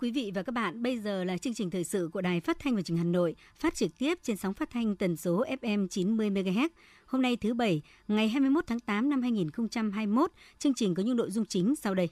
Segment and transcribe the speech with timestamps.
[0.00, 2.58] Quý vị và các bạn, bây giờ là chương trình thời sự của Đài Phát
[2.58, 5.44] thanh và Truyền hình Hà Nội, phát trực tiếp trên sóng phát thanh tần số
[5.60, 6.68] FM 90 MHz.
[7.06, 11.30] Hôm nay thứ bảy, ngày 21 tháng 8 năm 2021, chương trình có những nội
[11.30, 12.08] dung chính sau đây.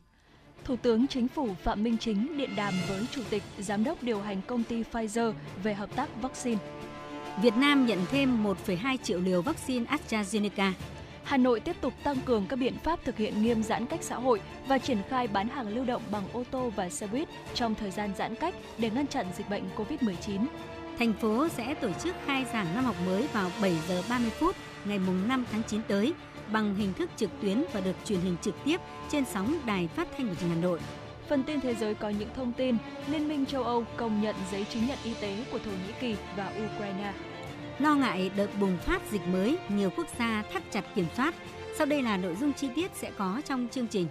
[0.65, 4.21] Thủ tướng Chính phủ Phạm Minh Chính điện đàm với Chủ tịch Giám đốc điều
[4.21, 6.59] hành công ty Pfizer về hợp tác vaccine.
[7.43, 10.73] Việt Nam nhận thêm 1,2 triệu liều vaccine AstraZeneca.
[11.29, 14.17] Hà Nội tiếp tục tăng cường các biện pháp thực hiện nghiêm giãn cách xã
[14.17, 17.75] hội và triển khai bán hàng lưu động bằng ô tô và xe buýt trong
[17.75, 20.47] thời gian giãn cách để ngăn chặn dịch bệnh COVID-19.
[20.99, 24.57] Thành phố sẽ tổ chức khai giảng năm học mới vào 7 giờ 30 phút
[24.85, 26.13] ngày 5 tháng 9 tới
[26.53, 30.09] bằng hình thức trực tuyến và được truyền hình trực tiếp trên sóng Đài Phát
[30.17, 30.81] thanh và Truyền Hà Nội.
[31.29, 32.77] Phần tin thế giới có những thông tin
[33.09, 36.17] Liên minh châu Âu công nhận giấy chứng nhận y tế của Thổ Nhĩ Kỳ
[36.37, 37.13] và Ukraine.
[37.79, 41.35] Lo ngại đợt bùng phát dịch mới, nhiều quốc gia thắt chặt kiểm soát.
[41.77, 44.07] Sau đây là nội dung chi tiết sẽ có trong chương trình.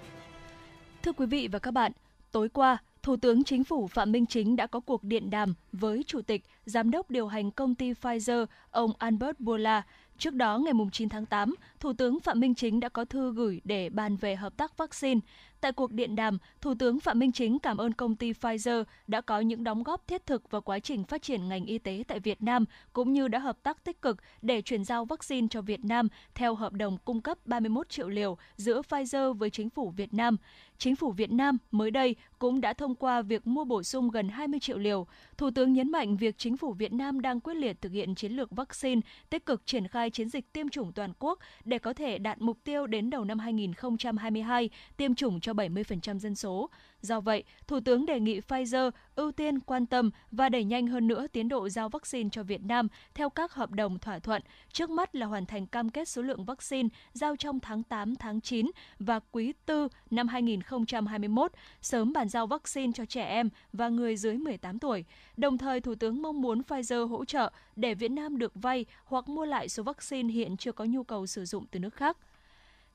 [1.03, 1.91] Thưa quý vị và các bạn,
[2.31, 6.03] tối qua, Thủ tướng Chính phủ Phạm Minh Chính đã có cuộc điện đàm với
[6.07, 9.83] Chủ tịch, Giám đốc điều hành công ty Pfizer, ông Albert Bourla.
[10.17, 13.61] Trước đó, ngày 9 tháng 8, Thủ tướng Phạm Minh Chính đã có thư gửi
[13.63, 15.19] để bàn về hợp tác vaccine.
[15.61, 19.21] Tại cuộc điện đàm, Thủ tướng Phạm Minh Chính cảm ơn công ty Pfizer đã
[19.21, 22.19] có những đóng góp thiết thực vào quá trình phát triển ngành y tế tại
[22.19, 25.85] Việt Nam, cũng như đã hợp tác tích cực để chuyển giao vaccine cho Việt
[25.85, 30.13] Nam theo hợp đồng cung cấp 31 triệu liều giữa Pfizer với chính phủ Việt
[30.13, 30.37] Nam.
[30.77, 34.29] Chính phủ Việt Nam mới đây cũng đã thông qua việc mua bổ sung gần
[34.29, 35.07] 20 triệu liều.
[35.37, 38.31] Thủ tướng nhấn mạnh việc chính phủ Việt Nam đang quyết liệt thực hiện chiến
[38.31, 42.17] lược vaccine, tích cực triển khai chiến dịch tiêm chủng toàn quốc để có thể
[42.17, 46.69] đạt mục tiêu đến đầu năm 2022 tiêm chủng cho 70% dân số.
[47.01, 51.07] Do vậy, Thủ tướng đề nghị Pfizer ưu tiên quan tâm và đẩy nhanh hơn
[51.07, 54.41] nữa tiến độ giao vaccine cho Việt Nam theo các hợp đồng thỏa thuận.
[54.71, 58.41] Trước mắt là hoàn thành cam kết số lượng vaccine giao trong tháng 8, tháng
[58.41, 64.17] 9 và quý 4 năm 2021, sớm bàn giao vaccine cho trẻ em và người
[64.17, 65.05] dưới 18 tuổi.
[65.37, 69.29] Đồng thời, Thủ tướng mong muốn Pfizer hỗ trợ để Việt Nam được vay hoặc
[69.29, 72.17] mua lại số vaccine hiện chưa có nhu cầu sử dụng từ nước khác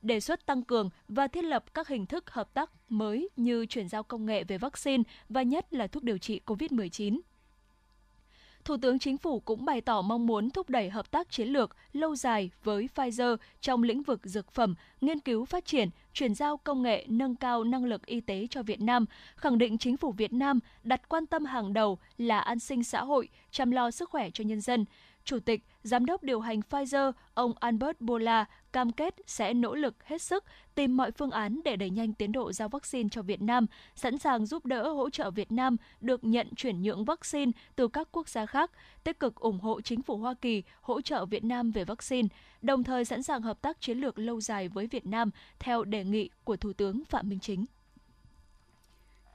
[0.02, 3.88] đề xuất tăng cường và thiết lập các hình thức hợp tác mới như chuyển
[3.88, 7.20] giao công nghệ về vaccine và nhất là thuốc điều trị COVID-19.
[8.64, 11.76] Thủ tướng Chính phủ cũng bày tỏ mong muốn thúc đẩy hợp tác chiến lược
[11.92, 16.56] lâu dài với Pfizer trong lĩnh vực dược phẩm, nghiên cứu phát triển, chuyển giao
[16.56, 20.12] công nghệ nâng cao năng lực y tế cho Việt Nam, khẳng định chính phủ
[20.12, 24.10] Việt Nam đặt quan tâm hàng đầu là an sinh xã hội, chăm lo sức
[24.10, 24.84] khỏe cho nhân dân.
[25.25, 30.05] Chủ tịch, Giám đốc điều hành Pfizer, ông Albert Bourla cam kết sẽ nỗ lực
[30.05, 30.44] hết sức
[30.75, 34.19] tìm mọi phương án để đẩy nhanh tiến độ giao vaccine cho Việt Nam, sẵn
[34.19, 38.28] sàng giúp đỡ hỗ trợ Việt Nam được nhận chuyển nhượng vaccine từ các quốc
[38.28, 38.71] gia khác,
[39.05, 42.28] tích cực ủng hộ chính phủ Hoa Kỳ hỗ trợ Việt Nam về vaccine,
[42.62, 46.05] đồng thời sẵn sàng hợp tác chiến lược lâu dài với Việt Nam theo đề
[46.05, 47.65] nghị của Thủ tướng Phạm Minh Chính.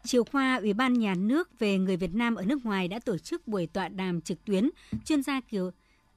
[0.07, 3.17] Chiều qua, Ủy ban Nhà nước về người Việt Nam ở nước ngoài đã tổ
[3.17, 4.69] chức buổi tọa đàm trực tuyến
[5.05, 5.71] chuyên gia kiều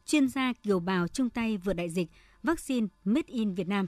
[0.06, 2.08] chuyên gia kiều bào chung tay vượt đại dịch
[2.42, 3.86] vaccine Made in Việt Nam.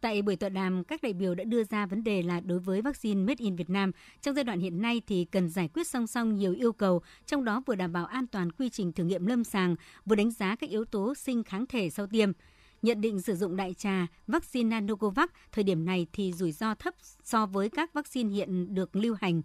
[0.00, 2.82] Tại buổi tọa đàm, các đại biểu đã đưa ra vấn đề là đối với
[2.82, 3.92] vaccine Made in Việt Nam,
[4.22, 7.44] trong giai đoạn hiện nay thì cần giải quyết song song nhiều yêu cầu, trong
[7.44, 9.76] đó vừa đảm bảo an toàn quy trình thử nghiệm lâm sàng,
[10.06, 12.32] vừa đánh giá các yếu tố sinh kháng thể sau tiêm.
[12.82, 16.94] Nhận định sử dụng đại trà, vaccine Nanocovax thời điểm này thì rủi ro thấp
[17.24, 19.42] so với các vaccine hiện được lưu hành.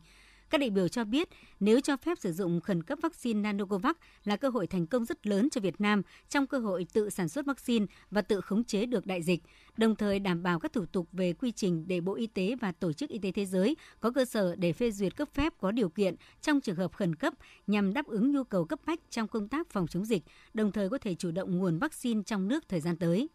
[0.54, 4.36] Các đại biểu cho biết nếu cho phép sử dụng khẩn cấp vaccine Nanocovax là
[4.36, 7.46] cơ hội thành công rất lớn cho Việt Nam trong cơ hội tự sản xuất
[7.46, 9.44] vaccine và tự khống chế được đại dịch,
[9.78, 12.72] đồng thời đảm bảo các thủ tục về quy trình để Bộ Y tế và
[12.72, 15.72] Tổ chức Y tế Thế giới có cơ sở để phê duyệt cấp phép có
[15.72, 17.34] điều kiện trong trường hợp khẩn cấp
[17.68, 20.24] nhằm đáp ứng nhu cầu cấp bách trong công tác phòng chống dịch,
[20.54, 23.30] đồng thời có thể chủ động nguồn vaccine trong nước thời gian tới.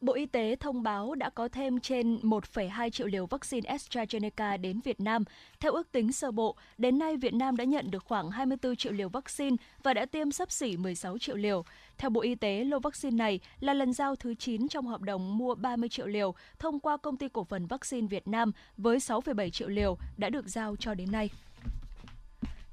[0.00, 4.80] Bộ Y tế thông báo đã có thêm trên 1,2 triệu liều vaccine AstraZeneca đến
[4.80, 5.24] Việt Nam.
[5.60, 8.92] Theo ước tính sơ bộ, đến nay Việt Nam đã nhận được khoảng 24 triệu
[8.92, 11.64] liều vaccine và đã tiêm sắp xỉ 16 triệu liều.
[11.98, 15.38] Theo Bộ Y tế, lô vaccine này là lần giao thứ 9 trong hợp đồng
[15.38, 19.50] mua 30 triệu liều thông qua công ty cổ phần vaccine Việt Nam với 6,7
[19.50, 21.30] triệu liều đã được giao cho đến nay.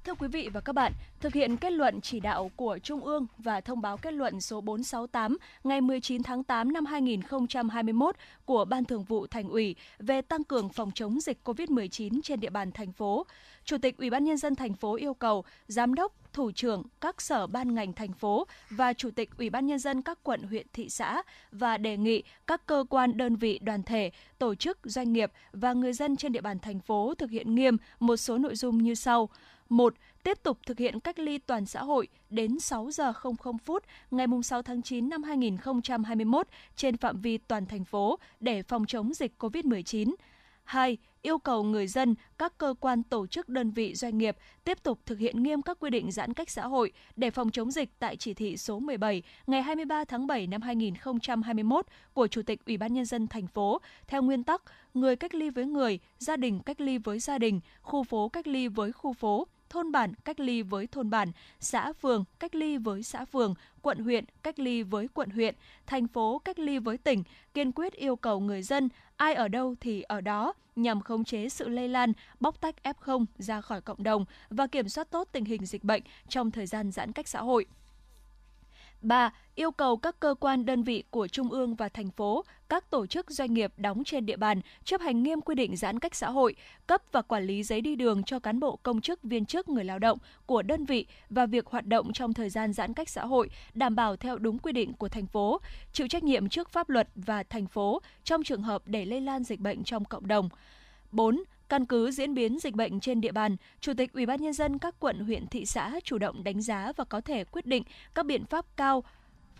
[0.07, 3.27] Thưa quý vị và các bạn, thực hiện kết luận chỉ đạo của Trung ương
[3.37, 8.15] và thông báo kết luận số 468 ngày 19 tháng 8 năm 2021
[8.45, 12.49] của Ban Thường vụ Thành ủy về tăng cường phòng chống dịch COVID-19 trên địa
[12.49, 13.25] bàn thành phố,
[13.65, 17.21] Chủ tịch Ủy ban nhân dân thành phố yêu cầu giám đốc, thủ trưởng các
[17.21, 20.67] sở ban ngành thành phố và chủ tịch Ủy ban nhân dân các quận huyện
[20.73, 21.21] thị xã
[21.51, 25.73] và đề nghị các cơ quan đơn vị đoàn thể, tổ chức doanh nghiệp và
[25.73, 28.95] người dân trên địa bàn thành phố thực hiện nghiêm một số nội dung như
[28.95, 29.29] sau:
[29.69, 29.93] 1.
[30.23, 34.27] Tiếp tục thực hiện cách ly toàn xã hội đến 6 giờ 00 phút ngày
[34.43, 39.33] 6 tháng 9 năm 2021 trên phạm vi toàn thành phố để phòng chống dịch
[39.39, 40.15] COVID-19.
[40.67, 40.97] 2.
[41.21, 44.99] Yêu cầu người dân, các cơ quan tổ chức đơn vị doanh nghiệp tiếp tục
[45.05, 48.15] thực hiện nghiêm các quy định giãn cách xã hội để phòng chống dịch tại
[48.15, 52.93] chỉ thị số 17 ngày 23 tháng 7 năm 2021 của Chủ tịch Ủy ban
[52.93, 54.61] nhân dân thành phố theo nguyên tắc
[54.93, 58.47] người cách ly với người, gia đình cách ly với gia đình, khu phố cách
[58.47, 62.77] ly với khu phố, thôn bản cách ly với thôn bản, xã phường cách ly
[62.77, 65.55] với xã phường, quận huyện cách ly với quận huyện,
[65.85, 67.23] thành phố cách ly với tỉnh,
[67.53, 71.49] kiên quyết yêu cầu người dân ai ở đâu thì ở đó nhằm khống chế
[71.49, 75.45] sự lây lan, bóc tách F0 ra khỏi cộng đồng và kiểm soát tốt tình
[75.45, 77.65] hình dịch bệnh trong thời gian giãn cách xã hội.
[79.01, 79.31] 3.
[79.55, 83.05] Yêu cầu các cơ quan đơn vị của Trung ương và thành phố, các tổ
[83.05, 86.29] chức doanh nghiệp đóng trên địa bàn chấp hành nghiêm quy định giãn cách xã
[86.29, 86.55] hội,
[86.87, 89.83] cấp và quản lý giấy đi đường cho cán bộ công chức viên chức người
[89.83, 93.25] lao động của đơn vị và việc hoạt động trong thời gian giãn cách xã
[93.25, 95.61] hội đảm bảo theo đúng quy định của thành phố,
[95.93, 99.43] chịu trách nhiệm trước pháp luật và thành phố trong trường hợp để lây lan
[99.43, 100.49] dịch bệnh trong cộng đồng.
[101.11, 104.53] 4 Căn cứ diễn biến dịch bệnh trên địa bàn, Chủ tịch Ủy ban nhân
[104.53, 107.83] dân các quận huyện thị xã chủ động đánh giá và có thể quyết định
[108.15, 109.03] các biện pháp cao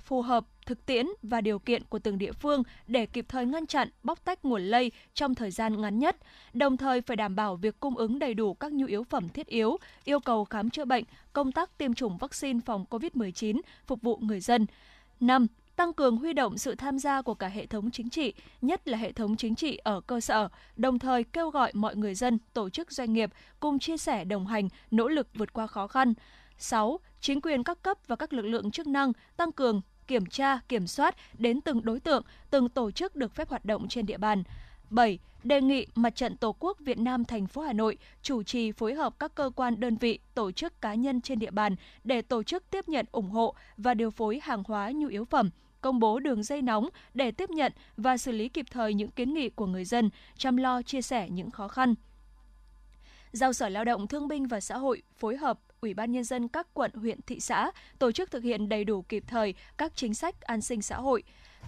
[0.07, 3.68] phù hợp thực tiễn và điều kiện của từng địa phương để kịp thời ngăn
[3.68, 6.18] chặn, bóc tách nguồn lây trong thời gian ngắn nhất,
[6.54, 9.48] đồng thời phải đảm bảo việc cung ứng đầy đủ các nhu yếu phẩm thiết
[9.48, 14.18] yếu, yêu cầu khám chữa bệnh, công tác tiêm chủng vaccine phòng COVID-19 phục vụ
[14.18, 14.65] người dân.
[15.19, 18.88] 5 tăng cường huy động sự tham gia của cả hệ thống chính trị, nhất
[18.88, 22.39] là hệ thống chính trị ở cơ sở, đồng thời kêu gọi mọi người dân,
[22.53, 23.29] tổ chức doanh nghiệp
[23.59, 26.13] cùng chia sẻ đồng hành, nỗ lực vượt qua khó khăn.
[26.57, 27.00] 6.
[27.21, 30.88] Chính quyền các cấp và các lực lượng chức năng tăng cường kiểm tra, kiểm
[30.88, 34.44] soát đến từng đối tượng, từng tổ chức được phép hoạt động trên địa bàn.
[34.89, 35.19] 7.
[35.44, 38.94] Đề nghị Mặt trận Tổ quốc Việt Nam thành phố Hà Nội chủ trì phối
[38.94, 42.44] hợp các cơ quan đơn vị, tổ chức cá nhân trên địa bàn để tổ
[42.44, 45.50] chức tiếp nhận ủng hộ và điều phối hàng hóa nhu yếu phẩm,
[45.81, 49.33] công bố đường dây nóng để tiếp nhận và xử lý kịp thời những kiến
[49.33, 51.95] nghị của người dân, chăm lo chia sẻ những khó khăn.
[53.31, 56.47] Giao Sở Lao động Thương binh và Xã hội phối hợp Ủy ban Nhân dân
[56.47, 60.13] các quận, huyện, thị xã tổ chức thực hiện đầy đủ kịp thời các chính
[60.13, 61.24] sách an sinh xã hội.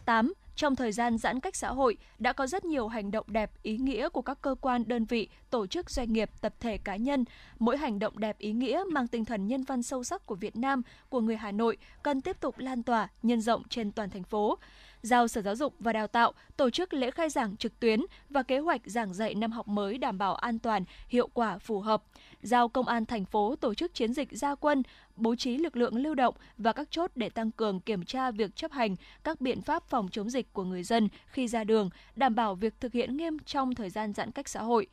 [0.06, 0.34] 8.
[0.60, 3.78] Trong thời gian giãn cách xã hội, đã có rất nhiều hành động đẹp, ý
[3.78, 7.26] nghĩa của các cơ quan, đơn vị, tổ chức doanh nghiệp, tập thể cá nhân.
[7.60, 10.56] Mỗi hành động đẹp ý nghĩa mang tinh thần nhân văn sâu sắc của Việt
[10.56, 14.24] Nam, của người Hà Nội cần tiếp tục lan tỏa, nhân rộng trên toàn thành
[14.24, 14.58] phố
[15.02, 18.44] giao Sở Giáo dục và Đào tạo tổ chức lễ khai giảng trực tuyến và
[18.44, 22.04] kế hoạch giảng dạy năm học mới đảm bảo an toàn, hiệu quả, phù hợp.
[22.42, 24.84] Giao Công an thành phố tổ chức chiến dịch gia quân,
[25.16, 28.56] bố trí lực lượng lưu động và các chốt để tăng cường kiểm tra việc
[28.56, 32.36] chấp hành các biện pháp phòng chống dịch của người dân khi ra đường, đảm
[32.36, 34.88] bảo việc thực hiện nghiêm trong thời gian giãn cách xã hội.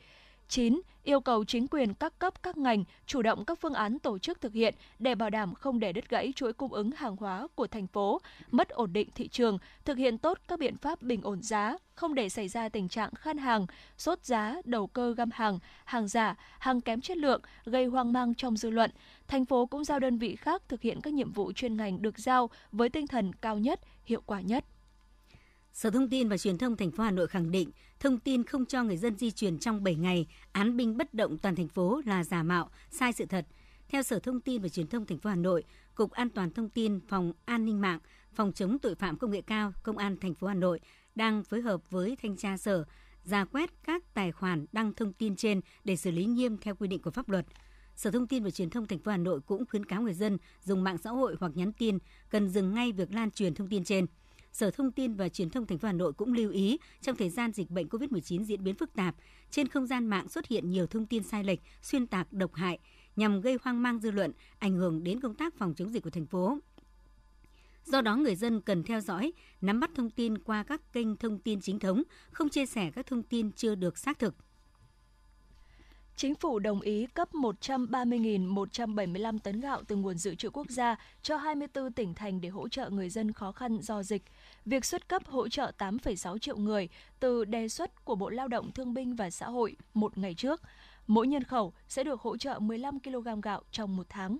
[0.48, 0.81] 9.
[1.02, 4.40] Yêu cầu chính quyền các cấp các ngành chủ động các phương án tổ chức
[4.40, 7.67] thực hiện để bảo đảm không để đứt gãy chuỗi cung ứng hàng hóa của
[7.67, 11.43] thành phố, mất ổn định thị trường, thực hiện tốt các biện pháp bình ổn
[11.43, 13.67] giá, không để xảy ra tình trạng khan hàng,
[13.98, 18.34] sốt giá, đầu cơ găm hàng, hàng giả, hàng kém chất lượng, gây hoang mang
[18.34, 18.91] trong dư luận.
[19.29, 22.19] Thành phố cũng giao đơn vị khác thực hiện các nhiệm vụ chuyên ngành được
[22.19, 24.65] giao với tinh thần cao nhất, hiệu quả nhất.
[25.76, 28.66] Sở Thông tin và Truyền thông thành phố Hà Nội khẳng định thông tin không
[28.66, 32.00] cho người dân di chuyển trong 7 ngày án binh bất động toàn thành phố
[32.06, 33.46] là giả mạo, sai sự thật.
[33.88, 35.64] Theo Sở Thông tin và Truyền thông thành phố Hà Nội,
[35.94, 37.98] Cục An toàn thông tin, Phòng An ninh mạng,
[38.34, 40.80] Phòng chống tội phạm công nghệ cao, Công an thành phố Hà Nội
[41.14, 42.84] đang phối hợp với thanh tra sở
[43.24, 46.88] ra quét các tài khoản đăng thông tin trên để xử lý nghiêm theo quy
[46.88, 47.46] định của pháp luật.
[47.96, 50.38] Sở Thông tin và Truyền thông thành phố Hà Nội cũng khuyến cáo người dân
[50.64, 51.98] dùng mạng xã hội hoặc nhắn tin
[52.30, 54.06] cần dừng ngay việc lan truyền thông tin trên.
[54.56, 57.31] Sở Thông tin và Truyền thông thành phố Hà Nội cũng lưu ý trong thời
[57.31, 59.17] gian dịch bệnh COVID-19 diễn biến phức tạp,
[59.51, 62.79] trên không gian mạng xuất hiện nhiều thông tin sai lệch, xuyên tạc, độc hại
[63.17, 66.10] nhằm gây hoang mang dư luận, ảnh hưởng đến công tác phòng chống dịch của
[66.10, 66.58] thành phố.
[67.84, 71.39] Do đó người dân cần theo dõi, nắm bắt thông tin qua các kênh thông
[71.39, 74.34] tin chính thống, không chia sẻ các thông tin chưa được xác thực.
[76.17, 81.37] Chính phủ đồng ý cấp 130.175 tấn gạo từ nguồn dự trữ quốc gia cho
[81.37, 84.23] 24 tỉnh thành để hỗ trợ người dân khó khăn do dịch.
[84.65, 86.89] Việc xuất cấp hỗ trợ 8,6 triệu người
[87.20, 90.63] từ đề xuất của Bộ Lao động Thương binh và Xã hội một ngày trước.
[91.06, 94.39] Mỗi nhân khẩu sẽ được hỗ trợ 15 kg gạo trong một tháng.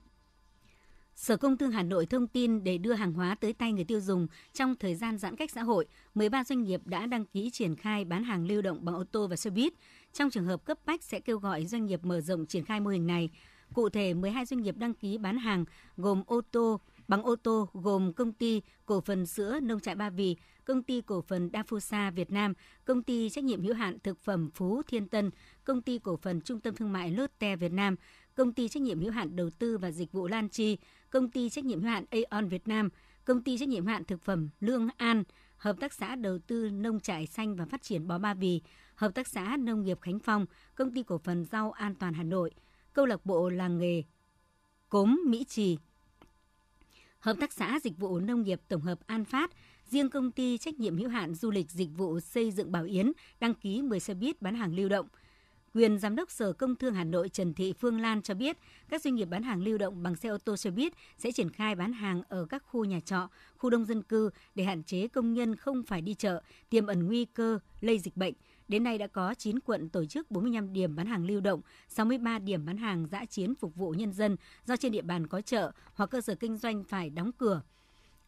[1.15, 4.01] Sở Công Thương Hà Nội thông tin để đưa hàng hóa tới tay người tiêu
[4.01, 7.77] dùng trong thời gian giãn cách xã hội, 13 doanh nghiệp đã đăng ký triển
[7.77, 9.73] khai bán hàng lưu động bằng ô tô và xe buýt.
[10.17, 12.91] Trong trường hợp cấp bách sẽ kêu gọi doanh nghiệp mở rộng triển khai mô
[12.91, 13.31] hình này.
[13.75, 15.65] Cụ thể, 12 doanh nghiệp đăng ký bán hàng
[15.97, 20.11] gồm ô tô, bằng ô tô gồm công ty cổ phần sữa nông trại Ba
[20.11, 22.55] Vì, công ty cổ phần Dafusa Việt Nam,
[22.85, 25.31] công ty trách nhiệm hữu hạn thực phẩm Phú Thiên Tân,
[25.65, 27.97] công ty cổ phần trung tâm thương mại Lotte Việt Nam,
[28.35, 30.79] công ty trách nhiệm hữu hạn đầu tư và dịch vụ Lan Chi,
[31.11, 32.89] công ty trách nhiệm hữu hạn Aeon Việt Nam,
[33.25, 35.25] công ty trách nhiệm hữu hạn thực phẩm Lương An,
[35.57, 38.63] hợp tác xã đầu tư nông trại xanh và phát triển bò Ba Vì,
[38.97, 42.23] hợp tác xã nông nghiệp Khánh Phong, công ty cổ phần rau an toàn Hà
[42.23, 42.51] Nội,
[42.93, 44.03] câu lạc bộ làng nghề
[44.89, 45.79] Cốm Mỹ Trì,
[47.19, 49.51] hợp tác xã dịch vụ nông nghiệp tổng hợp An Phát,
[49.91, 53.13] riêng công ty trách nhiệm hữu hạn du lịch dịch vụ xây dựng Bảo Yến
[53.41, 55.09] đăng ký 10 xe buýt bán hàng lưu động–
[55.77, 58.57] Quyền Giám đốc Sở Công Thương Hà Nội Trần Thị Phương Lan cho biết,
[58.89, 61.51] các doanh nghiệp bán hàng lưu động bằng xe ô tô xe buýt sẽ triển
[61.51, 65.09] khai bán hàng ở các khu nhà trọ, khu đông dân cư để hạn chế
[65.09, 68.35] công nhân không phải đi chợ, tiềm ẩn nguy cơ lây dịch bệnh.
[68.69, 72.39] Đến nay đã có 9 quận tổ chức 45 điểm bán hàng lưu động, 63
[72.39, 75.73] điểm bán hàng dã chiến phục vụ nhân dân do trên địa bàn có chợ
[75.95, 77.63] hoặc cơ sở kinh doanh phải đóng cửa.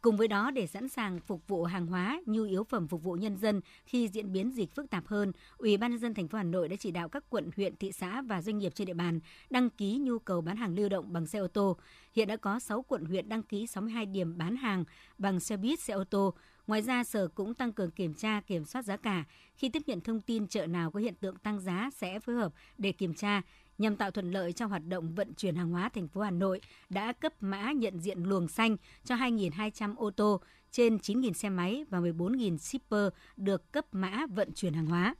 [0.00, 3.12] Cùng với đó, để sẵn sàng phục vụ hàng hóa, nhu yếu phẩm phục vụ
[3.14, 6.38] nhân dân khi diễn biến dịch phức tạp hơn, Ủy ban nhân dân thành phố
[6.38, 8.94] Hà Nội đã chỉ đạo các quận, huyện, thị xã và doanh nghiệp trên địa
[8.94, 11.76] bàn đăng ký nhu cầu bán hàng lưu động bằng xe ô tô.
[12.12, 14.84] Hiện đã có 6 quận huyện đăng ký 62 điểm bán hàng
[15.18, 16.34] bằng xe buýt, xe ô tô.
[16.68, 19.24] Ngoài ra, Sở cũng tăng cường kiểm tra, kiểm soát giá cả.
[19.56, 22.52] Khi tiếp nhận thông tin chợ nào có hiện tượng tăng giá sẽ phối hợp
[22.78, 23.42] để kiểm tra,
[23.78, 26.60] nhằm tạo thuận lợi cho hoạt động vận chuyển hàng hóa thành phố Hà Nội
[26.88, 31.84] đã cấp mã nhận diện luồng xanh cho 2.200 ô tô, trên 9.000 xe máy
[31.90, 35.14] và 14.000 shipper được cấp mã vận chuyển hàng hóa.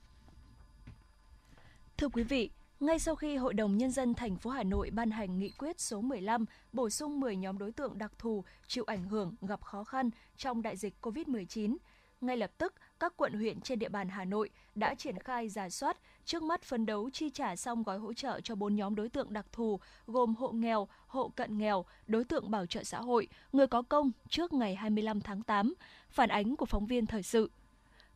[1.97, 2.50] Thưa quý vị,
[2.81, 5.81] ngay sau khi Hội đồng Nhân dân thành phố Hà Nội ban hành nghị quyết
[5.81, 9.85] số 15 bổ sung 10 nhóm đối tượng đặc thù chịu ảnh hưởng gặp khó
[9.85, 11.77] khăn trong đại dịch COVID-19,
[12.21, 15.69] ngay lập tức các quận huyện trên địa bàn Hà Nội đã triển khai giả
[15.71, 19.09] soát, trước mắt phấn đấu chi trả xong gói hỗ trợ cho bốn nhóm đối
[19.09, 23.29] tượng đặc thù gồm hộ nghèo, hộ cận nghèo, đối tượng bảo trợ xã hội,
[23.53, 25.75] người có công trước ngày 25 tháng 8,
[26.11, 27.51] phản ánh của phóng viên thời sự.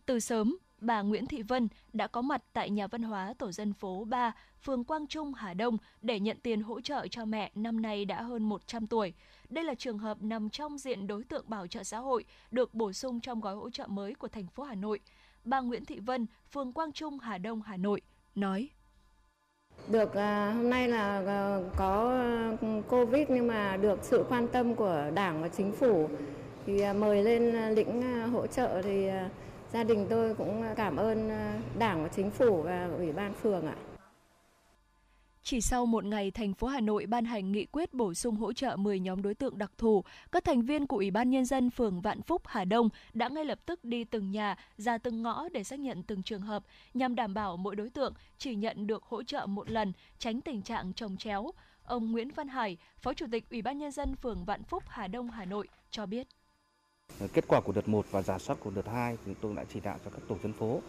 [0.07, 3.73] Từ sớm, bà Nguyễn Thị Vân đã có mặt tại nhà văn hóa tổ dân
[3.73, 7.83] phố 3, phường Quang Trung, Hà Đông để nhận tiền hỗ trợ cho mẹ năm
[7.83, 9.15] nay đã hơn 100 tuổi.
[9.49, 12.93] Đây là trường hợp nằm trong diện đối tượng bảo trợ xã hội được bổ
[12.93, 15.01] sung trong gói hỗ trợ mới của thành phố Hà Nội.
[15.45, 18.01] Bà Nguyễn Thị Vân, phường Quang Trung, Hà Đông, Hà Nội
[18.35, 18.69] nói:
[19.89, 22.21] được à, hôm nay là à, có
[22.61, 26.09] ừ, Covid nhưng mà được sự quan tâm của Đảng và Chính phủ
[26.67, 29.09] thì à, mời lên lĩnh hỗ trợ thì
[29.73, 33.67] gia đình tôi cũng cảm ơn ờ, Đảng và Chính phủ và Ủy ban phường
[33.67, 33.75] ạ.
[35.45, 38.53] Chỉ sau một ngày, thành phố Hà Nội ban hành nghị quyết bổ sung hỗ
[38.53, 41.71] trợ 10 nhóm đối tượng đặc thù, các thành viên của Ủy ban Nhân dân
[41.71, 45.49] phường Vạn Phúc, Hà Đông đã ngay lập tức đi từng nhà, ra từng ngõ
[45.49, 46.65] để xác nhận từng trường hợp,
[46.95, 50.63] nhằm đảm bảo mỗi đối tượng chỉ nhận được hỗ trợ một lần, tránh tình
[50.63, 51.51] trạng trồng chéo.
[51.85, 55.07] Ông Nguyễn Văn Hải, Phó Chủ tịch Ủy ban Nhân dân phường Vạn Phúc, Hà
[55.07, 56.27] Đông, Hà Nội cho biết.
[57.33, 59.81] Kết quả của đợt 1 và giả soát của đợt 2 chúng tôi đã chỉ
[59.81, 60.81] đạo cho các tổ dân phố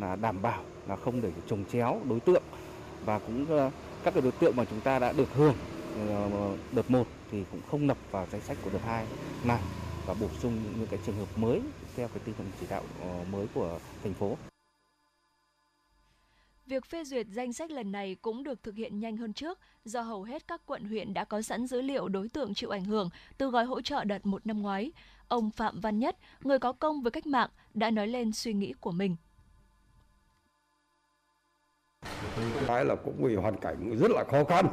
[0.00, 2.42] là đảm bảo là không để trồng chéo đối tượng
[3.04, 3.70] và cũng ờ,
[4.04, 5.54] các cái đối tượng mà chúng ta đã được hưởng
[6.08, 9.06] ờ, đợt 1 thì cũng không nập vào danh sách của đợt 2
[9.44, 9.60] này
[10.06, 11.60] và bổ sung những cái trường hợp mới
[11.96, 14.36] theo cái tinh thần chỉ đạo ờ, mới của thành phố.
[16.66, 20.02] Việc phê duyệt danh sách lần này cũng được thực hiện nhanh hơn trước do
[20.02, 23.10] hầu hết các quận huyện đã có sẵn dữ liệu đối tượng chịu ảnh hưởng
[23.38, 24.92] từ gói hỗ trợ đợt một năm ngoái.
[25.28, 28.72] Ông Phạm Văn Nhất, người có công với cách mạng, đã nói lên suy nghĩ
[28.80, 29.16] của mình.
[32.66, 34.66] Cái là cũng vì hoàn cảnh rất là khó khăn.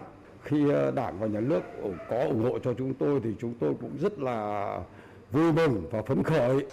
[0.43, 1.61] Khi ờ, Đảng và Nhà nước
[2.09, 4.79] có ủng hộ cho chúng tôi thì chúng tôi cũng rất là
[5.31, 6.65] vui mừng và phấn khởi.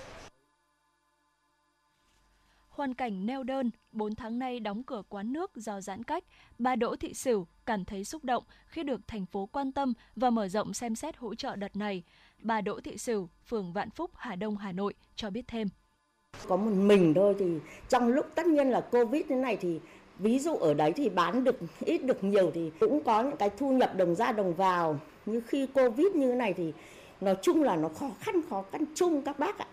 [2.68, 6.24] Hoàn cảnh neo đơn, 4 tháng nay đóng cửa quán nước do giãn cách,
[6.58, 10.30] bà Đỗ Thị Sửu cảm thấy xúc động khi được thành phố quan tâm và
[10.30, 12.02] mở rộng xem xét hỗ trợ đợt này.
[12.42, 15.68] Bà Đỗ Thị Sửu, phường Vạn Phúc, Hà Đông, Hà Nội cho biết thêm.
[16.48, 19.80] Có một mình thôi thì trong lúc tất nhiên là Covid thế này thì
[20.18, 23.50] ví dụ ở đấy thì bán được ít được nhiều thì cũng có những cái
[23.58, 26.72] thu nhập đồng ra đồng vào như khi covid như này thì
[27.20, 29.66] nói chung là nó khó khăn khó khăn chung các bác ạ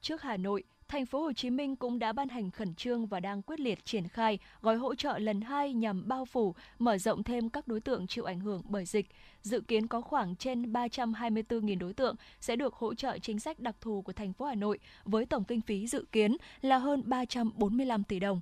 [0.00, 3.20] trước Hà Nội Thành phố Hồ Chí Minh cũng đã ban hành khẩn trương và
[3.20, 7.22] đang quyết liệt triển khai gói hỗ trợ lần 2 nhằm bao phủ, mở rộng
[7.22, 9.06] thêm các đối tượng chịu ảnh hưởng bởi dịch.
[9.42, 13.76] Dự kiến có khoảng trên 324.000 đối tượng sẽ được hỗ trợ chính sách đặc
[13.80, 18.04] thù của thành phố Hà Nội với tổng kinh phí dự kiến là hơn 345
[18.04, 18.40] tỷ đồng.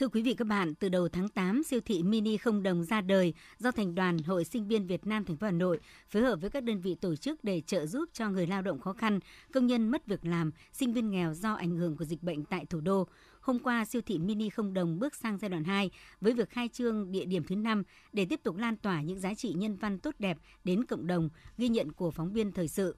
[0.00, 3.00] Thưa quý vị các bạn, từ đầu tháng 8, siêu thị mini không đồng ra
[3.00, 6.36] đời do Thành đoàn Hội Sinh viên Việt Nam thành phố Hà Nội phối hợp
[6.40, 9.20] với các đơn vị tổ chức để trợ giúp cho người lao động khó khăn,
[9.52, 12.64] công nhân mất việc làm, sinh viên nghèo do ảnh hưởng của dịch bệnh tại
[12.64, 13.06] thủ đô.
[13.40, 15.90] Hôm qua, siêu thị mini không đồng bước sang giai đoạn 2
[16.20, 19.34] với việc khai trương địa điểm thứ 5 để tiếp tục lan tỏa những giá
[19.34, 21.28] trị nhân văn tốt đẹp đến cộng đồng,
[21.58, 22.96] ghi nhận của phóng viên thời sự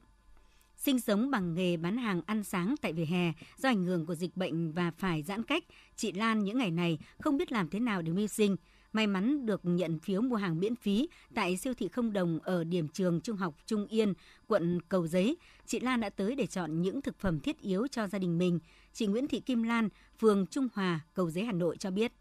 [0.83, 4.15] sinh sống bằng nghề bán hàng ăn sáng tại vỉa hè do ảnh hưởng của
[4.15, 5.65] dịch bệnh và phải giãn cách,
[5.97, 8.57] chị Lan những ngày này không biết làm thế nào để mưu sinh.
[8.93, 12.65] May mắn được nhận phiếu mua hàng miễn phí tại siêu thị không đồng ở
[12.65, 14.15] điểm trường Trung học Trung Yên,
[14.47, 15.37] quận Cầu Giấy.
[15.67, 18.59] Chị Lan đã tới để chọn những thực phẩm thiết yếu cho gia đình mình.
[18.93, 22.13] Chị Nguyễn Thị Kim Lan, phường Trung Hòa, Cầu Giấy, Hà Nội cho biết.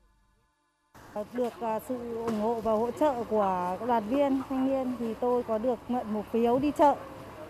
[1.34, 5.44] Được à, sự ủng hộ và hỗ trợ của đoàn viên thanh niên thì tôi
[5.44, 6.96] có được nhận một phiếu đi chợ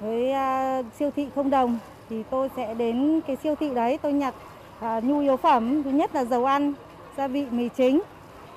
[0.02, 1.80] với à, siêu thị không đồng
[2.10, 4.36] thì tôi sẽ đến cái siêu thị đấy tôi nhặt
[4.80, 5.84] à, nhu yếu phẩm.
[5.84, 6.74] Thứ nhất là dầu ăn
[7.18, 8.02] gia vị mì chính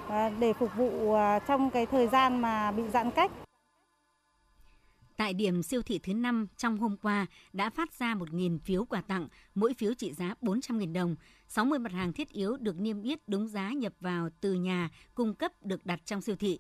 [0.09, 1.17] à, để phục vụ
[1.49, 3.31] trong cái thời gian mà bị giãn cách.
[5.17, 9.01] Tại điểm siêu thị thứ 5 trong hôm qua đã phát ra 1.000 phiếu quà
[9.01, 11.17] tặng, mỗi phiếu trị giá 400.000 đồng.
[11.49, 15.35] 60 mặt hàng thiết yếu được niêm yết đúng giá nhập vào từ nhà cung
[15.35, 16.59] cấp được đặt trong siêu thị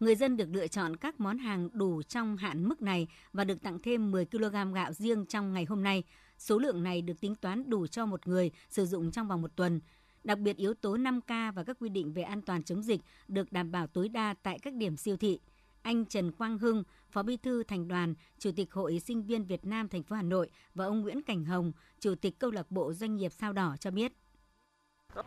[0.00, 3.62] người dân được lựa chọn các món hàng đủ trong hạn mức này và được
[3.62, 6.02] tặng thêm 10 kg gạo riêng trong ngày hôm nay.
[6.38, 9.56] Số lượng này được tính toán đủ cho một người sử dụng trong vòng một
[9.56, 9.80] tuần.
[10.24, 13.52] Đặc biệt yếu tố 5K và các quy định về an toàn chống dịch được
[13.52, 15.38] đảm bảo tối đa tại các điểm siêu thị.
[15.82, 19.66] Anh Trần Quang Hưng, Phó Bí thư Thành đoàn, Chủ tịch Hội Sinh viên Việt
[19.66, 22.92] Nam thành phố Hà Nội và ông Nguyễn Cảnh Hồng, Chủ tịch Câu lạc bộ
[22.92, 24.12] Doanh nghiệp Sao Đỏ cho biết.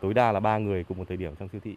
[0.00, 1.76] Tối đa là 3 người cùng một thời điểm trong siêu thị.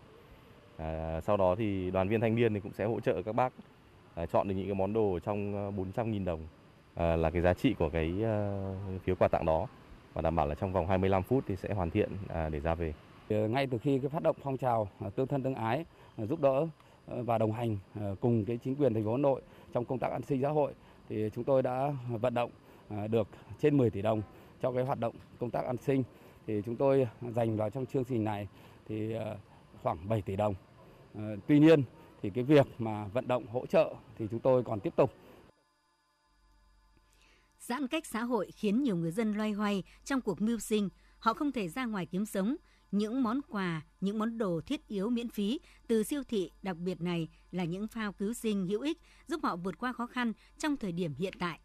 [0.78, 3.54] À, sau đó thì đoàn viên thanh niên thì cũng sẽ hỗ trợ các bác
[4.16, 6.40] à, chọn được những cái món đồ trong ờ, 400.000 đồng
[6.96, 8.14] à, là cái giá trị của cái
[8.96, 9.68] uh, phiếu quà tặng đó
[10.14, 12.76] và đảm bảo là trong vòng 25 phút thì sẽ hoàn thiện à, để ra
[12.76, 12.94] về.
[13.30, 15.86] Ờ, ngay từ khi cái phát động phong trào à, tương thân tương ái
[16.18, 16.68] à, giúp đỡ
[17.08, 19.42] và đồng hành à, cùng cái chính quyền thành phố Hà Nội
[19.74, 20.74] trong công tác an sinh xã hội
[21.10, 22.52] thì chúng tôi đã vận động
[23.08, 23.28] được
[23.60, 24.22] trên 10 tỷ đồng
[24.62, 26.04] cho cái hoạt động công tác an sinh
[26.48, 28.48] thì chúng tôi dành vào trong chương trình này
[28.88, 29.16] thì
[29.84, 30.56] khoảng 7 tỷ đồng
[31.14, 31.84] ờ, tuy nhiên
[32.22, 35.14] thì cái việc mà vận động hỗ trợ thì chúng tôi còn tiếp tục.
[37.60, 41.34] Giãn cách xã hội khiến nhiều người dân loay hoay trong cuộc mưu sinh, họ
[41.34, 42.56] không thể ra ngoài kiếm sống.
[42.92, 47.02] Những món quà, những món đồ thiết yếu miễn phí từ siêu thị đặc biệt
[47.02, 50.78] này là những phao cứu sinh hữu ích giúp họ vượt qua khó khăn trong
[50.78, 51.60] thời điểm hiện tại.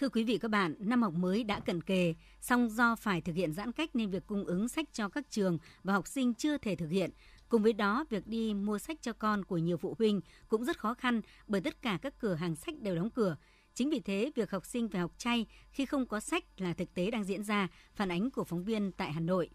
[0.00, 3.36] Thưa quý vị các bạn, năm học mới đã cận kề, song do phải thực
[3.36, 6.58] hiện giãn cách nên việc cung ứng sách cho các trường và học sinh chưa
[6.58, 7.10] thể thực hiện.
[7.48, 10.78] Cùng với đó, việc đi mua sách cho con của nhiều phụ huynh cũng rất
[10.78, 13.36] khó khăn bởi tất cả các cửa hàng sách đều đóng cửa.
[13.74, 16.94] Chính vì thế, việc học sinh phải học chay khi không có sách là thực
[16.94, 19.50] tế đang diễn ra, phản ánh của phóng viên tại Hà Nội.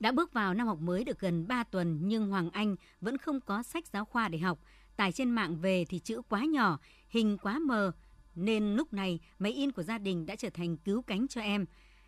[0.00, 3.40] Đã bước vào năm học mới được gần 3 tuần nhưng Hoàng Anh vẫn không
[3.40, 4.58] có sách giáo khoa để học.
[4.96, 7.92] Tải trên mạng về thì chữ quá nhỏ, hình quá mờ,
[8.34, 11.66] nên lúc này máy in của gia đình đã trở thành cứu cánh cho em.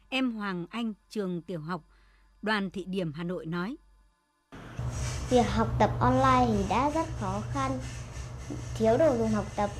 [0.09, 1.83] Em Hoàng Anh, trường tiểu học
[2.43, 3.77] Đoàn Thị Điểm Hà Nội nói.
[5.31, 7.79] Việc học tập online thì đã rất khó khăn,
[8.79, 9.71] thiếu đồ dùng học tập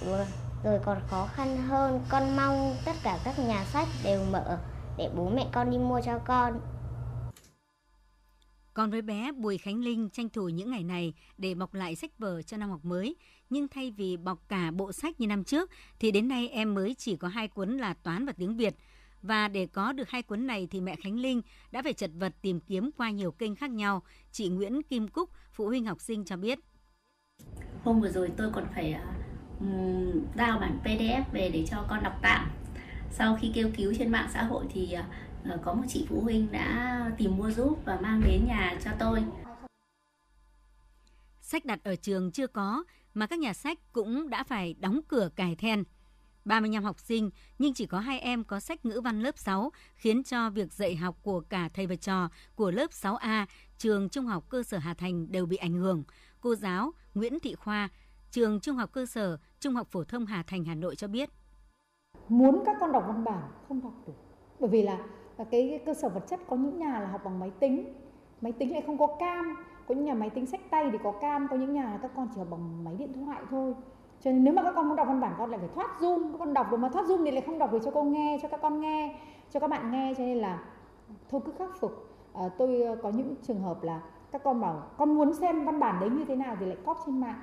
[0.65, 2.01] rồi còn khó khăn hơn.
[2.09, 4.59] Con mong tất cả các nhà sách đều mở
[4.99, 6.61] để bố mẹ con đi mua cho con.
[8.77, 12.19] Còn với bé Bùi Khánh Linh tranh thủ những ngày này để bọc lại sách
[12.19, 13.17] vở cho năm học mới,
[13.51, 16.95] nhưng thay vì bọc cả bộ sách như năm trước thì đến nay em mới
[16.99, 18.75] chỉ có hai cuốn là toán và tiếng Việt.
[19.23, 22.33] Và để có được hai cuốn này thì mẹ Khánh Linh đã phải chật vật
[22.43, 24.03] tìm kiếm qua nhiều kênh khác nhau.
[24.33, 26.59] Chị Nguyễn Kim Cúc, phụ huynh học sinh cho biết.
[27.85, 28.97] Hôm vừa rồi tôi còn phải
[30.35, 32.51] đào bản PDF về để cho con đọc tạm.
[33.11, 35.09] Sau khi kêu cứu trên mạng xã hội thì à,
[35.65, 39.25] có một chị phụ huynh đã tìm mua giúp và mang đến nhà cho tôi.
[41.41, 45.29] Sách đặt ở trường chưa có mà các nhà sách cũng đã phải đóng cửa
[45.37, 45.85] cài then.
[46.45, 50.23] 35 học sinh nhưng chỉ có hai em có sách ngữ văn lớp 6 khiến
[50.23, 53.47] cho việc dạy học của cả thầy và trò của lớp 6A
[53.79, 56.05] trường Trung học cơ sở Hà Thành đều bị ảnh hưởng.
[56.41, 57.89] Cô giáo Nguyễn Thị Khoa,
[58.31, 61.31] trường Trung học cơ sở Trung học phổ thông Hà Thành Hà Nội cho biết.
[62.29, 64.13] Muốn các con đọc văn bản không đọc được.
[64.61, 64.99] Bởi vì là,
[65.37, 67.95] và cái cơ sở vật chất có những nhà là học bằng máy tính,
[68.41, 69.57] máy tính lại không có cam,
[69.89, 72.11] có những nhà máy tính sách tay thì có cam, có những nhà là các
[72.17, 73.75] con chỉ học bằng máy điện thoại thôi.
[74.21, 76.33] Cho nên nếu mà các con muốn đọc văn bản con lại phải thoát zoom.
[76.33, 78.39] Các con đọc được mà thoát zoom thì lại không đọc được cho cô nghe
[78.43, 79.21] cho các con nghe
[79.51, 80.15] cho các bạn nghe.
[80.19, 80.65] Cho nên là
[81.29, 81.93] thôi cứ khắc phục.
[82.35, 84.01] À, tôi ờ, có những trường hợp là
[84.33, 86.99] các con bảo con muốn xem văn bản đấy như thế nào thì lại cóp
[87.07, 87.43] trên mạng.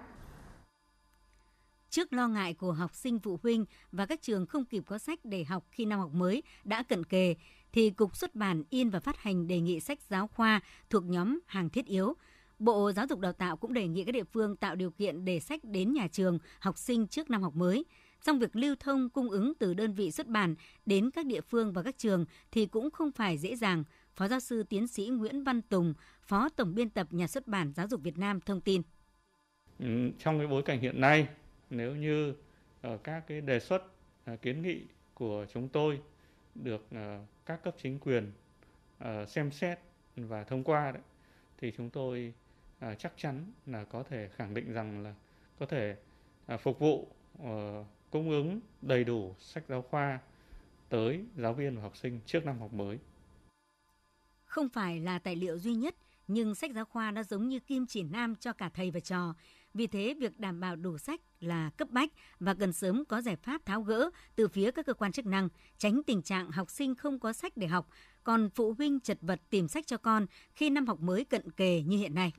[1.89, 5.19] Trước lo ngại của học sinh phụ huynh và các trường không kịp có sách
[5.23, 7.35] để học khi năm học mới đã cận kề,
[7.73, 11.39] thì Cục xuất bản in và phát hành đề nghị sách giáo khoa thuộc nhóm
[11.45, 12.13] hàng thiết yếu–
[12.63, 15.39] Bộ Giáo dục Đào tạo cũng đề nghị các địa phương tạo điều kiện để
[15.39, 17.85] sách đến nhà trường, học sinh trước năm học mới.
[18.23, 20.55] Trong việc lưu thông cung ứng từ đơn vị xuất bản
[20.85, 23.83] đến các địa phương và các trường thì cũng không phải dễ dàng.
[24.15, 27.73] Phó giáo sư tiến sĩ Nguyễn Văn Tùng, Phó Tổng biên tập Nhà xuất bản
[27.75, 28.81] Giáo dục Việt Nam thông tin.
[29.79, 31.27] Ừ, trong cái bối cảnh hiện nay,
[31.69, 32.33] nếu như
[32.81, 33.83] ở các cái đề xuất
[34.25, 34.81] ờ, kiến nghị
[35.13, 36.01] của chúng tôi
[36.55, 38.31] được ờ, các cấp chính quyền
[38.99, 39.79] ờ, xem xét
[40.15, 41.01] và thông qua đấy,
[41.57, 42.33] thì chúng tôi
[42.85, 45.13] uh, chắc chắn là có thể khẳng định rằng là
[45.59, 45.97] có thể
[46.53, 47.07] uh, phục vụ
[47.41, 47.47] uh,
[48.09, 50.19] cung ứng đầy đủ sách giáo khoa
[50.89, 52.99] tới giáo viên và học sinh trước năm học mới.
[54.45, 55.95] Không phải là tài liệu duy nhất,
[56.27, 59.33] nhưng sách giáo khoa đã giống như kim chỉ nam cho cả thầy và trò.
[59.73, 63.35] Vì thế, việc đảm bảo đủ sách là cấp bách và cần sớm có giải
[63.35, 66.95] pháp tháo gỡ từ phía các cơ quan chức năng, tránh tình trạng học sinh
[66.95, 67.87] không có sách để học,
[68.23, 71.81] còn phụ huynh chật vật tìm sách cho con khi năm học mới cận kề
[71.81, 72.31] như hiện nay.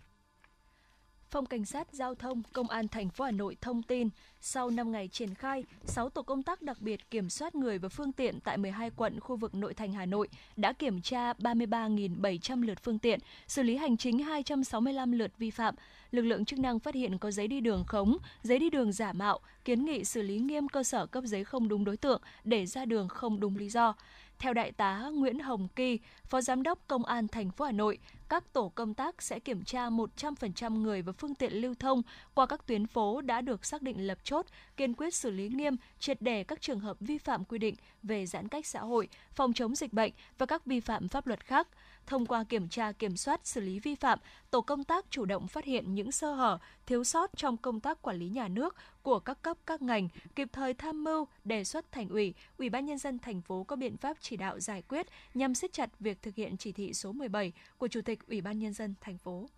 [1.34, 4.08] Phòng Cảnh sát Giao thông Công an thành phố Hà Nội thông tin,
[4.40, 7.88] sau 5 ngày triển khai, 6 tổ công tác đặc biệt kiểm soát người và
[7.88, 12.62] phương tiện tại 12 quận khu vực nội thành Hà Nội đã kiểm tra 33.700
[12.62, 15.74] lượt phương tiện, xử lý hành chính 265 lượt vi phạm.
[16.10, 19.12] Lực lượng chức năng phát hiện có giấy đi đường khống, giấy đi đường giả
[19.12, 22.66] mạo, kiến nghị xử lý nghiêm cơ sở cấp giấy không đúng đối tượng để
[22.66, 23.94] ra đường không đúng lý do.
[24.38, 27.98] Theo đại tá Nguyễn Hồng Kỳ, Phó Giám đốc Công an thành phố Hà Nội,
[28.28, 32.02] các tổ công tác sẽ kiểm tra 100% người và phương tiện lưu thông
[32.34, 35.76] qua các tuyến phố đã được xác định lập chốt, kiên quyết xử lý nghiêm,
[35.98, 39.52] triệt đề các trường hợp vi phạm quy định về giãn cách xã hội, phòng
[39.52, 41.68] chống dịch bệnh và các vi phạm pháp luật khác.
[42.06, 44.18] Thông qua kiểm tra kiểm soát xử lý vi phạm,
[44.50, 48.02] tổ công tác chủ động phát hiện những sơ hở, thiếu sót trong công tác
[48.02, 51.92] quản lý nhà nước của các cấp các ngành, kịp thời tham mưu đề xuất
[51.92, 55.06] thành ủy, ủy ban nhân dân thành phố có biện pháp chỉ đạo giải quyết
[55.34, 58.58] nhằm siết chặt việc thực hiện chỉ thị số 17 của Chủ tịch Ủy ban
[58.58, 59.48] nhân dân thành phố.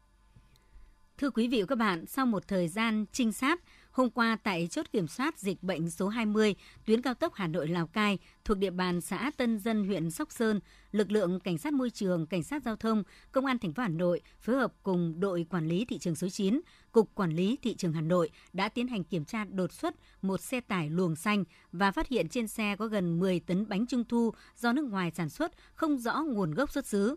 [1.18, 3.60] Thưa quý vị và các bạn, sau một thời gian trinh sát,
[3.96, 6.54] Hôm qua tại chốt kiểm soát dịch bệnh số 20,
[6.86, 10.32] tuyến cao tốc Hà Nội Lào Cai thuộc địa bàn xã Tân Dân huyện Sóc
[10.32, 10.60] Sơn,
[10.92, 13.88] lực lượng cảnh sát môi trường, cảnh sát giao thông, công an thành phố Hà
[13.88, 16.60] Nội phối hợp cùng đội quản lý thị trường số 9,
[16.92, 20.40] cục quản lý thị trường Hà Nội đã tiến hành kiểm tra đột xuất một
[20.40, 24.04] xe tải luồng xanh và phát hiện trên xe có gần 10 tấn bánh trung
[24.04, 27.16] thu do nước ngoài sản xuất không rõ nguồn gốc xuất xứ.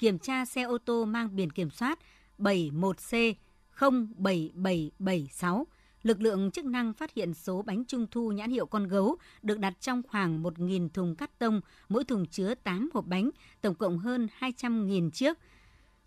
[0.00, 1.98] Kiểm tra xe ô tô mang biển kiểm soát
[2.38, 3.34] 71C
[3.80, 5.66] 07776
[6.02, 9.58] lực lượng chức năng phát hiện số bánh trung thu nhãn hiệu con gấu được
[9.58, 13.98] đặt trong khoảng 1.000 thùng cắt tông, mỗi thùng chứa 8 hộp bánh, tổng cộng
[13.98, 15.38] hơn 200.000 chiếc.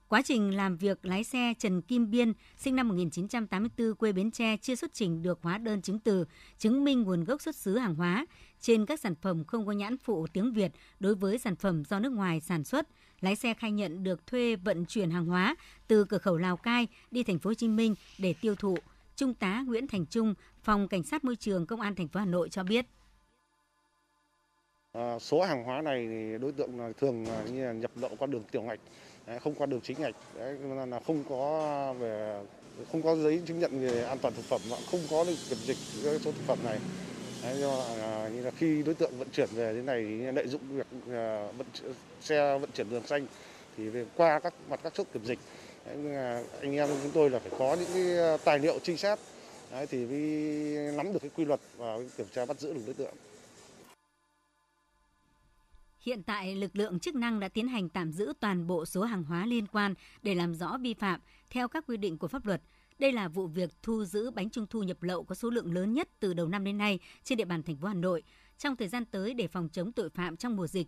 [0.08, 4.58] Quá trình làm việc, lái xe Trần Kim Biên, sinh năm 1984, quê Bến Tre,
[4.58, 6.26] chưa xuất trình được hóa đơn chứng từ,
[6.58, 8.26] chứng minh nguồn gốc xuất xứ hàng hóa.
[8.62, 12.00] Trên các sản phẩm không có nhãn phụ tiếng Việt đối với sản phẩm do
[12.00, 12.88] nước ngoài sản xuất.
[13.24, 15.56] Lái xe khai nhận được thuê vận chuyển hàng hóa
[15.88, 18.78] từ cửa khẩu Lào Cai đi thành phố Hồ Chí Minh để tiêu thụ.
[19.16, 20.34] Trung tá Nguyễn Thành Trung,
[20.64, 22.86] Phòng Cảnh sát Môi trường Công an thành phố Hà Nội cho biết.
[24.92, 28.44] À, số hàng hóa này thì đối tượng thường như là nhập lậu qua đường
[28.52, 28.80] tiểu ngạch,
[29.42, 30.16] không qua đường chính ngạch,
[30.88, 32.44] là không có về
[32.92, 35.78] không có giấy chứng nhận về an toàn thực phẩm không có được kiểm dịch
[36.04, 36.80] số thực phẩm này.
[37.44, 40.04] Đấy, do, à, như là khi đối tượng vận chuyển về thế này
[40.34, 41.68] lợi dụng việc à, vận
[42.22, 43.26] xe vận chuyển đường xanh
[43.78, 43.84] thì
[44.16, 45.40] qua các mặt các chốt kiểm dịch
[46.62, 49.20] anh em chúng tôi là phải có những cái à, tài liệu trinh sát
[49.74, 50.20] Đấy, thì mới
[50.96, 53.14] nắm được cái quy luật và kiểm tra bắt giữ được đối tượng.
[56.00, 59.24] Hiện tại, lực lượng chức năng đã tiến hành tạm giữ toàn bộ số hàng
[59.24, 62.62] hóa liên quan để làm rõ vi phạm theo các quy định của pháp luật.
[63.00, 65.94] Đây là vụ việc thu giữ bánh trung thu nhập lậu có số lượng lớn
[65.94, 68.24] nhất từ đầu năm đến nay trên địa bàn thành phố Hà Nội.
[68.58, 70.88] Trong thời gian tới để phòng chống tội phạm trong mùa dịch,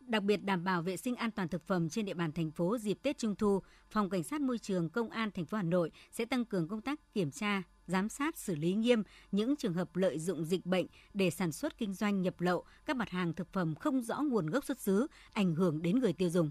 [0.00, 2.78] đặc biệt đảm bảo vệ sinh an toàn thực phẩm trên địa bàn thành phố
[2.78, 5.90] dịp Tết Trung thu, Phòng Cảnh sát Môi trường Công an thành phố Hà Nội
[6.10, 9.96] sẽ tăng cường công tác kiểm tra, giám sát xử lý nghiêm những trường hợp
[9.96, 13.52] lợi dụng dịch bệnh để sản xuất kinh doanh nhập lậu các mặt hàng thực
[13.52, 16.50] phẩm không rõ nguồn gốc xuất xứ, ảnh hưởng đến người tiêu dùng.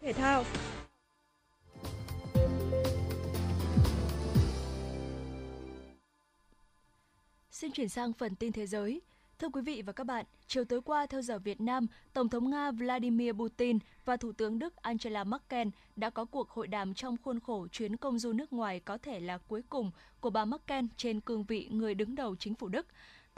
[0.00, 0.44] Thể thao
[7.50, 9.00] Xin chuyển sang phần tin thế giới.
[9.38, 12.50] Thưa quý vị và các bạn, chiều tối qua theo giờ Việt Nam, Tổng thống
[12.50, 17.16] Nga Vladimir Putin và Thủ tướng Đức Angela Merkel đã có cuộc hội đàm trong
[17.22, 20.84] khuôn khổ chuyến công du nước ngoài có thể là cuối cùng của bà Merkel
[20.96, 22.86] trên cương vị người đứng đầu chính phủ Đức.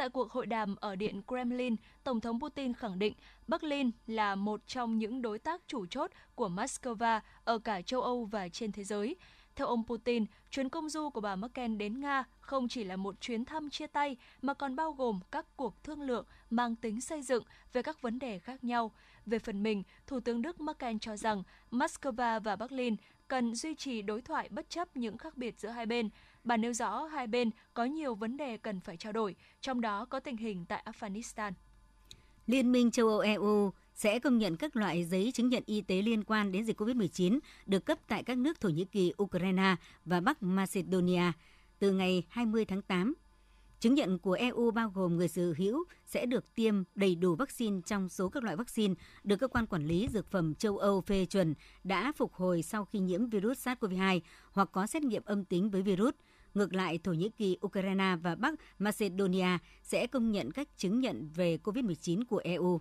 [0.03, 3.15] Tại cuộc hội đàm ở Điện Kremlin, Tổng thống Putin khẳng định
[3.49, 8.25] Berlin là một trong những đối tác chủ chốt của Moscow ở cả châu Âu
[8.25, 9.17] và trên thế giới.
[9.57, 13.21] Theo ông Putin, chuyến công du của bà Merkel đến Nga không chỉ là một
[13.21, 17.23] chuyến thăm chia tay mà còn bao gồm các cuộc thương lượng mang tính xây
[17.23, 18.93] dựng về các vấn đề khác nhau.
[19.27, 22.97] Về phần mình, Thủ tướng Đức Merkel cho rằng Moscow và Berlin
[23.29, 26.11] cần duy trì đối thoại bất chấp những khác biệt giữa hai bên.
[26.45, 30.05] Bà nêu rõ hai bên có nhiều vấn đề cần phải trao đổi, trong đó
[30.05, 31.53] có tình hình tại Afghanistan.
[32.47, 36.03] Liên minh châu Âu EU sẽ công nhận các loại giấy chứng nhận y tế
[36.03, 40.21] liên quan đến dịch COVID-19 được cấp tại các nước Thổ Nhĩ Kỳ, Ukraine và
[40.21, 41.33] Bắc Macedonia
[41.79, 43.15] từ ngày 20 tháng 8.
[43.81, 47.81] Chứng nhận của EU bao gồm người sở hữu sẽ được tiêm đầy đủ vaccine
[47.87, 51.25] trong số các loại vaccine được cơ quan quản lý dược phẩm châu Âu phê
[51.25, 54.21] chuẩn đã phục hồi sau khi nhiễm virus SARS-CoV-2
[54.53, 56.15] hoặc có xét nghiệm âm tính với virus.
[56.55, 61.29] Ngược lại, Thổ Nhĩ Kỳ, Ukraine và Bắc Macedonia sẽ công nhận các chứng nhận
[61.35, 62.81] về COVID-19 của EU.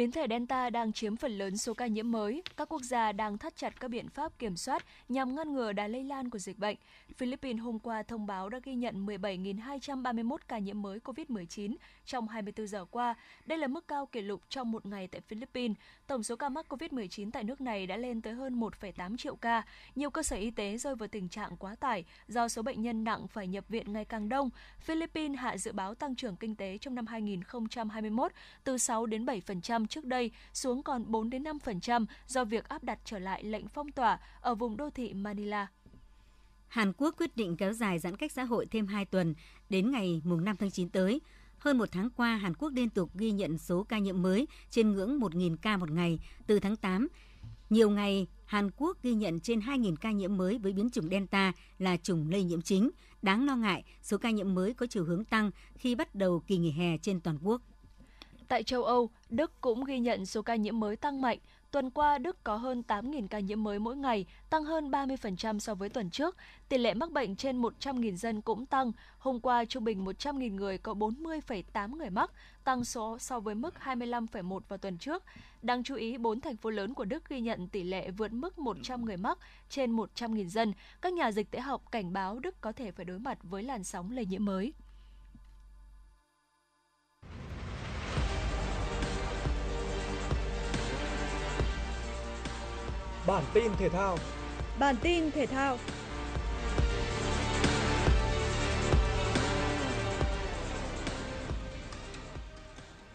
[0.00, 2.42] Biến thể Delta đang chiếm phần lớn số ca nhiễm mới.
[2.56, 5.88] Các quốc gia đang thắt chặt các biện pháp kiểm soát nhằm ngăn ngừa đà
[5.88, 6.76] lây lan của dịch bệnh.
[7.16, 12.66] Philippines hôm qua thông báo đã ghi nhận 17.231 ca nhiễm mới COVID-19 trong 24
[12.66, 13.14] giờ qua.
[13.46, 15.76] Đây là mức cao kỷ lục trong một ngày tại Philippines.
[16.06, 19.62] Tổng số ca mắc COVID-19 tại nước này đã lên tới hơn 1,8 triệu ca.
[19.94, 23.04] Nhiều cơ sở y tế rơi vào tình trạng quá tải do số bệnh nhân
[23.04, 24.50] nặng phải nhập viện ngày càng đông.
[24.78, 28.32] Philippines hạ dự báo tăng trưởng kinh tế trong năm 2021
[28.64, 32.98] từ 6 đến 7% trước đây xuống còn 4 đến 5% do việc áp đặt
[33.04, 35.66] trở lại lệnh phong tỏa ở vùng đô thị Manila.
[36.68, 39.34] Hàn Quốc quyết định kéo dài giãn cách xã hội thêm 2 tuần
[39.70, 41.20] đến ngày 5 tháng 9 tới.
[41.58, 44.92] Hơn một tháng qua, Hàn Quốc liên tục ghi nhận số ca nhiễm mới trên
[44.92, 47.08] ngưỡng 1.000 ca một ngày từ tháng 8.
[47.70, 51.52] Nhiều ngày, Hàn Quốc ghi nhận trên 2.000 ca nhiễm mới với biến chủng Delta
[51.78, 52.90] là chủng lây nhiễm chính.
[53.22, 56.56] Đáng lo ngại, số ca nhiễm mới có chiều hướng tăng khi bắt đầu kỳ
[56.56, 57.62] nghỉ hè trên toàn quốc.
[58.50, 61.38] Tại châu Âu, Đức cũng ghi nhận số ca nhiễm mới tăng mạnh.
[61.70, 65.74] Tuần qua, Đức có hơn 8.000 ca nhiễm mới mỗi ngày, tăng hơn 30% so
[65.74, 66.36] với tuần trước.
[66.68, 68.92] Tỷ lệ mắc bệnh trên 100.000 dân cũng tăng.
[69.18, 72.30] Hôm qua, trung bình 100.000 người có 40,8 người mắc,
[72.64, 75.24] tăng số so với mức 25,1 vào tuần trước.
[75.62, 78.58] Đáng chú ý, 4 thành phố lớn của Đức ghi nhận tỷ lệ vượt mức
[78.58, 80.72] 100 người mắc trên 100.000 dân.
[81.00, 83.84] Các nhà dịch tễ học cảnh báo Đức có thể phải đối mặt với làn
[83.84, 84.72] sóng lây nhiễm mới.
[93.26, 94.18] Bản tin thể thao.
[94.78, 95.78] Bản tin thể thao.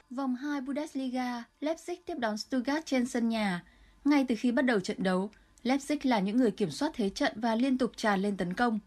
[0.10, 3.64] Vòng 2 Bundesliga, Leipzig tiếp đón Stuttgart trên sân nhà.
[4.06, 5.30] Ngay từ khi bắt đầu trận đấu,
[5.64, 8.80] Leipzig là những người kiểm soát thế trận và liên tục tràn lên tấn công.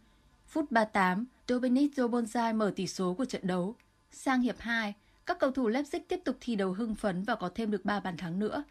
[0.47, 3.77] Phút 38, Dominic Zoboszlai mở tỷ số của trận đấu.
[4.13, 4.95] Sang hiệp 2,
[5.27, 8.01] các cầu thủ Leipzig tiếp tục thi đấu hưng phấn và có thêm được 3
[8.01, 8.65] bàn thắng nữa.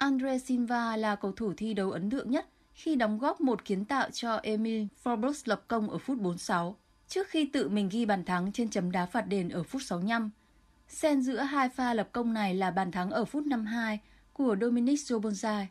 [0.00, 3.84] Andre Silva là cầu thủ thi đấu ấn tượng nhất khi đóng góp một kiến
[3.84, 6.76] tạo cho Emil Forsberg lập công ở phút 46,
[7.08, 10.30] trước khi tự mình ghi bàn thắng trên chấm đá phạt đền ở phút 65.
[10.88, 14.00] Xen giữa hai pha lập công này là bàn thắng ở phút 52
[14.32, 15.64] của Dominic Sobonzai.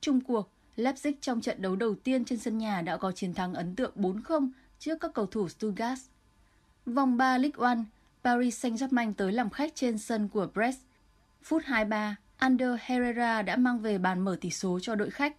[0.00, 3.54] Trung cuộc, Leipzig trong trận đấu đầu tiên trên sân nhà đã có chiến thắng
[3.54, 6.00] ấn tượng 4-0 trước các cầu thủ Stuttgart.
[6.86, 7.78] Vòng 3 League One,
[8.24, 10.78] Paris Saint-Germain tới làm khách trên sân của Brest.
[11.42, 15.36] Phút 23, Ander Herrera đã mang về bàn mở tỷ số cho đội khách.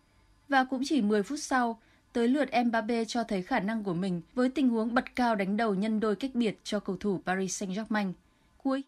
[0.49, 1.79] Và cũng chỉ 10 phút sau,
[2.13, 5.57] tới lượt Mbappe cho thấy khả năng của mình với tình huống bật cao đánh
[5.57, 8.13] đầu nhân đôi cách biệt cho cầu thủ Paris Saint-Germain.
[8.57, 8.83] Cuối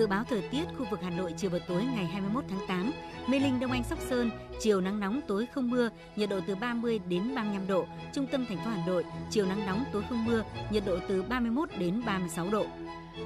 [0.00, 2.92] Dự báo thời tiết khu vực Hà Nội chiều và tối ngày 21 tháng 8,
[3.26, 6.54] Mê Linh, Đông Anh, Sóc Sơn, chiều nắng nóng, tối không mưa, nhiệt độ từ
[6.54, 7.86] 30 đến 35 độ.
[8.12, 11.22] Trung tâm thành phố Hà Nội, chiều nắng nóng, tối không mưa, nhiệt độ từ
[11.22, 12.66] 31 đến 36 độ.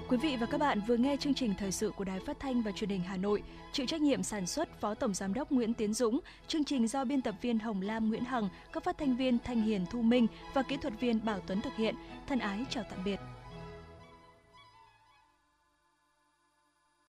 [0.08, 2.62] Quý vị và các bạn vừa nghe chương trình thời sự của Đài Phát thanh
[2.62, 5.74] và Truyền hình Hà Nội, chịu trách nhiệm sản xuất Phó Tổng giám đốc Nguyễn
[5.74, 9.16] Tiến Dũng, chương trình do biên tập viên Hồng Lam Nguyễn Hằng, các phát thanh
[9.16, 11.94] viên Thanh Hiền Thu Minh và kỹ thuật viên Bảo Tuấn thực hiện.
[12.28, 13.20] Thân ái chào tạm biệt.